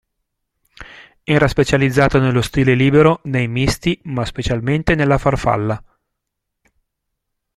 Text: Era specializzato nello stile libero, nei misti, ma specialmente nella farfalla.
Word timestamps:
Era 1.27 1.47
specializzato 1.47 2.17
nello 2.17 2.41
stile 2.41 2.73
libero, 2.73 3.19
nei 3.25 3.47
misti, 3.47 3.99
ma 4.05 4.25
specialmente 4.25 4.95
nella 4.95 5.19
farfalla. 5.19 5.83